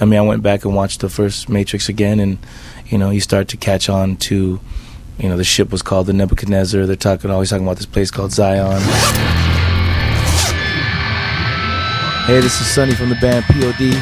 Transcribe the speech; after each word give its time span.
I 0.00 0.06
mean, 0.06 0.18
I 0.18 0.22
went 0.22 0.42
back 0.42 0.64
and 0.64 0.74
watched 0.74 1.00
the 1.00 1.10
first 1.10 1.48
Matrix 1.50 1.88
again, 1.88 2.20
and 2.20 2.38
you 2.86 2.96
know, 2.96 3.10
you 3.10 3.20
start 3.20 3.48
to 3.48 3.56
catch 3.56 3.88
on 3.88 4.16
to, 4.16 4.58
you 5.18 5.28
know, 5.28 5.36
the 5.36 5.44
ship 5.44 5.70
was 5.70 5.82
called 5.82 6.06
the 6.06 6.14
Nebuchadnezzar. 6.14 6.86
They're 6.86 6.96
talking 6.96 7.30
always 7.30 7.50
talking 7.50 7.66
about 7.66 7.76
this 7.76 7.86
place 7.86 8.10
called 8.10 8.32
Zion. 8.32 8.80
Hey, 12.26 12.40
this 12.40 12.60
is 12.60 12.66
Sonny 12.66 12.94
from 12.94 13.10
the 13.10 13.16
band 13.16 13.44
POD, 13.44 13.94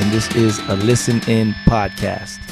and 0.00 0.12
this 0.12 0.34
is 0.34 0.58
a 0.68 0.76
Listen 0.76 1.22
In 1.28 1.54
podcast. 1.66 2.47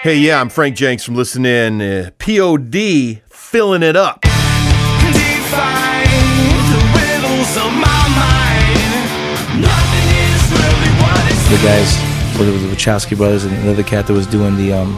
Hey, 0.00 0.18
yeah, 0.18 0.40
I'm 0.40 0.48
Frank 0.48 0.76
Jenks 0.76 1.02
from 1.02 1.16
Listen 1.16 1.44
In. 1.44 1.82
Uh, 1.82 2.10
POD 2.20 3.20
filling 3.30 3.82
it 3.82 3.96
up. 3.96 4.20
The 4.20 4.28
guys, 11.64 11.96
whether 12.38 12.50
it 12.50 12.52
was 12.52 12.62
the 12.62 12.68
Wachowski 12.68 13.16
brothers 13.16 13.44
and 13.44 13.52
another 13.56 13.82
cat 13.82 14.06
that 14.06 14.12
was 14.12 14.28
doing 14.28 14.54
the 14.56 14.72
um, 14.72 14.92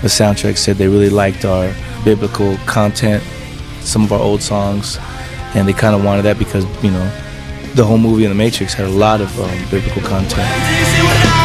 the 0.00 0.06
soundtrack, 0.06 0.56
said 0.56 0.76
they 0.76 0.86
really 0.86 1.10
liked 1.10 1.44
our 1.44 1.74
biblical 2.04 2.56
content, 2.66 3.24
some 3.80 4.04
of 4.04 4.12
our 4.12 4.20
old 4.20 4.42
songs, 4.42 4.96
and 5.56 5.66
they 5.66 5.72
kind 5.72 5.96
of 5.96 6.04
wanted 6.04 6.22
that 6.22 6.38
because 6.38 6.64
you 6.84 6.92
know 6.92 7.04
the 7.74 7.84
whole 7.84 7.98
movie 7.98 8.22
in 8.22 8.30
the 8.30 8.36
Matrix 8.36 8.74
had 8.74 8.86
a 8.86 8.90
lot 8.90 9.20
of 9.20 9.40
um, 9.40 9.70
biblical 9.72 10.02
content. 10.02 11.35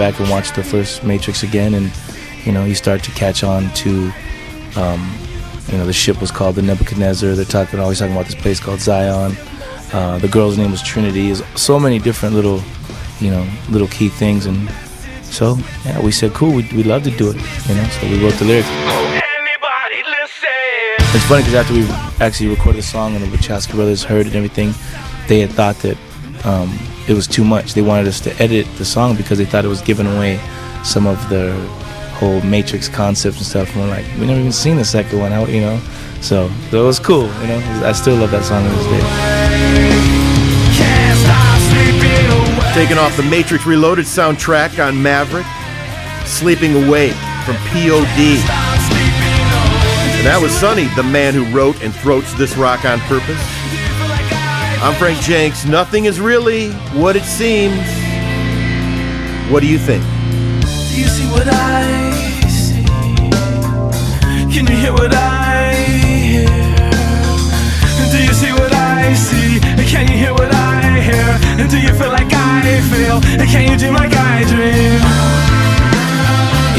Back 0.00 0.18
and 0.18 0.30
watch 0.30 0.52
the 0.52 0.64
first 0.64 1.04
Matrix 1.04 1.42
again, 1.42 1.74
and 1.74 1.92
you 2.46 2.52
know, 2.52 2.64
you 2.64 2.74
start 2.74 3.02
to 3.04 3.10
catch 3.10 3.44
on 3.44 3.70
to, 3.74 4.10
um, 4.74 5.14
you 5.68 5.76
know, 5.76 5.84
the 5.84 5.92
ship 5.92 6.22
was 6.22 6.30
called 6.30 6.54
the 6.54 6.62
Nebuchadnezzar. 6.62 7.34
They're 7.34 7.44
talking 7.44 7.78
always 7.78 7.98
talking 7.98 8.14
about 8.14 8.24
this 8.24 8.34
place 8.34 8.58
called 8.58 8.80
Zion. 8.80 9.36
Uh, 9.92 10.16
the 10.18 10.28
girl's 10.28 10.56
name 10.56 10.70
was 10.70 10.82
Trinity. 10.82 11.26
There's 11.26 11.44
so 11.54 11.78
many 11.78 11.98
different 11.98 12.34
little, 12.34 12.62
you 13.20 13.30
know, 13.30 13.46
little 13.68 13.88
key 13.88 14.08
things, 14.08 14.46
and 14.46 14.70
so 15.24 15.58
yeah, 15.84 16.00
we 16.00 16.12
said, 16.12 16.32
cool, 16.32 16.54
we'd, 16.54 16.72
we'd 16.72 16.86
love 16.86 17.02
to 17.02 17.10
do 17.10 17.28
it, 17.28 17.36
you 17.68 17.74
know. 17.74 17.84
So 18.00 18.08
we 18.08 18.24
wrote 18.24 18.38
the 18.38 18.46
lyrics. 18.46 18.68
Anybody 18.70 20.00
listen? 20.16 21.14
It's 21.14 21.26
funny 21.26 21.42
because 21.42 21.56
after 21.56 21.74
we 21.74 21.84
actually 22.24 22.48
recorded 22.48 22.78
the 22.78 22.86
song 22.86 23.14
and 23.16 23.22
the 23.22 23.36
Wachowski 23.36 23.74
brothers 23.74 24.02
heard 24.02 24.26
it 24.26 24.28
and 24.28 24.36
everything, 24.36 24.72
they 25.28 25.40
had 25.40 25.50
thought 25.50 25.76
that 25.80 25.98
um, 26.46 26.70
it 27.10 27.14
was 27.14 27.26
too 27.26 27.42
much. 27.44 27.74
They 27.74 27.82
wanted 27.82 28.06
us 28.06 28.20
to 28.20 28.42
edit 28.42 28.66
the 28.78 28.84
song 28.84 29.16
because 29.16 29.36
they 29.36 29.44
thought 29.44 29.64
it 29.64 29.68
was 29.68 29.82
giving 29.82 30.06
away 30.06 30.38
some 30.84 31.08
of 31.08 31.18
the 31.28 31.52
whole 32.14 32.40
Matrix 32.42 32.88
concepts 32.88 33.38
and 33.38 33.46
stuff. 33.46 33.74
And 33.74 33.82
we're 33.82 33.88
like, 33.88 34.06
we 34.18 34.26
never 34.26 34.38
even 34.38 34.52
seen 34.52 34.76
the 34.76 34.84
second 34.84 35.18
one 35.18 35.32
out, 35.32 35.48
you 35.48 35.60
know. 35.60 35.80
So, 36.20 36.48
it 36.70 36.72
was 36.72 37.00
cool, 37.00 37.24
you 37.24 37.46
know. 37.48 37.82
I 37.84 37.92
still 37.92 38.14
love 38.16 38.30
that 38.30 38.44
song 38.44 38.62
to 38.62 38.70
this 38.70 38.86
day. 38.86 39.00
Taking 42.74 42.98
off 42.98 43.16
the 43.16 43.24
Matrix 43.24 43.66
Reloaded 43.66 44.04
soundtrack 44.04 44.78
on 44.84 45.02
Maverick. 45.02 45.46
Sleeping 46.26 46.84
Awake 46.84 47.16
from 47.44 47.56
POD. 47.72 48.38
And 50.14 50.26
that 50.26 50.38
was 50.40 50.52
Sonny, 50.52 50.84
the 50.94 51.02
man 51.02 51.34
who 51.34 51.44
wrote 51.46 51.82
and 51.82 51.92
throats 51.92 52.32
this 52.34 52.56
rock 52.56 52.84
on 52.84 53.00
purpose. 53.00 53.40
I'm 54.82 54.94
Frank 54.94 55.20
Jenks. 55.20 55.66
Nothing 55.66 56.06
is 56.06 56.18
really 56.18 56.70
what 56.96 57.14
it 57.14 57.24
seems. 57.24 57.76
What 59.52 59.60
do 59.60 59.66
you 59.66 59.76
think? 59.76 60.02
Do 60.62 60.98
you 60.98 61.06
see 61.06 61.26
what 61.30 61.46
I 61.46 62.22
see? 62.48 62.82
Can 64.50 64.66
you 64.66 64.76
hear 64.76 64.94
what 64.94 65.12
I 65.12 65.74
hear? 65.74 66.46
Do 68.10 68.24
you 68.24 68.32
see 68.32 68.52
what 68.52 68.72
I 68.72 69.12
see? 69.12 69.60
Can 69.84 70.08
you 70.10 70.16
hear 70.16 70.32
what 70.32 70.50
I 70.50 70.98
hear? 70.98 71.68
Do 71.68 71.78
you 71.78 71.92
feel 71.92 72.08
like 72.08 72.32
I 72.32 72.80
feel? 72.88 73.20
Can 73.48 73.70
you 73.70 73.76
dream 73.76 73.92
like 73.92 74.14
I 74.14 74.44
dream? 74.44 74.98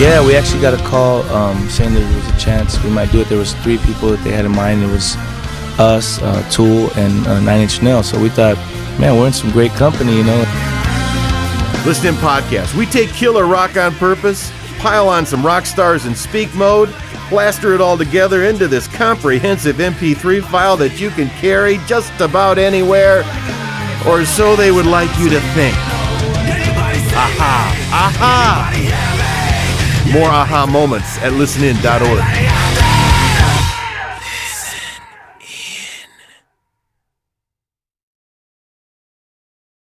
Yeah, 0.02 0.26
we 0.26 0.36
actually 0.36 0.62
got 0.62 0.74
a 0.74 0.84
call 0.88 1.22
um, 1.30 1.70
saying 1.70 1.94
that 1.94 2.00
there 2.00 2.16
was 2.16 2.28
a 2.30 2.40
chance 2.40 2.84
we 2.84 2.90
might 2.90 3.12
do 3.12 3.22
it. 3.22 3.30
There 3.30 3.38
was 3.38 3.54
three 3.62 3.78
people 3.78 4.10
that 4.10 4.24
they 4.24 4.32
had 4.32 4.46
in 4.46 4.52
mind. 4.54 4.82
It 4.82 4.88
was 4.88 5.16
us, 5.82 6.22
uh, 6.22 6.48
Tool, 6.50 6.92
and 6.96 7.28
uh, 7.28 7.40
Nine 7.42 7.62
Inch 7.62 7.82
Nails. 7.82 8.08
So 8.10 8.22
we 8.22 8.30
thought, 8.30 8.56
man, 9.00 9.18
we're 9.18 9.28
in 9.28 9.34
some 9.34 9.52
great 9.52 9.72
company, 9.72 10.16
you 10.16 10.24
know. 10.24 10.40
Listen 11.86 12.08
in 12.08 12.16
podcast. 12.16 12.76
We 12.76 12.86
take 12.86 13.10
killer 13.10 13.46
rock 13.46 13.76
on 13.76 13.94
purpose, 13.96 14.52
pile 14.78 15.10
on 15.10 15.26
some 15.26 15.44
rock 15.46 15.66
stars 15.66 16.06
in 16.06 16.14
speak 16.16 16.54
mode, 16.54 16.90
plaster 17.28 17.74
it 17.74 17.82
all 17.82 17.98
together 17.98 18.44
into 18.44 18.68
this 18.68 18.88
comprehensive 18.88 19.78
MP3 19.78 20.44
file 20.44 20.78
that 20.78 21.02
you 21.02 21.10
can 21.10 21.30
carry 21.30 21.78
just 21.88 22.18
about 22.22 22.58
anywhere, 22.60 23.24
or 24.08 24.24
so 24.26 24.56
they 24.56 24.72
would 24.72 24.86
like 24.86 25.10
you 25.18 25.30
to 25.30 25.40
think. 25.56 25.76
Aha! 27.14 27.76
Aha! 27.92 28.78
More 30.14 30.30
aha 30.30 30.66
moments 30.66 31.18
at 31.20 31.32
listenin.org. 31.34 32.71